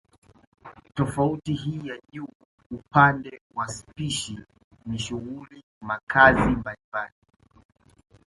Tofauti 0.93 1.53
hii 1.53 1.87
ya 1.87 1.99
juu 2.11 2.27
upande 2.71 3.41
wa 3.55 3.67
spishi 3.67 4.39
ni 4.85 4.99
shughuli 4.99 5.63
makazi 5.81 6.49
mbalimbali 6.49 7.13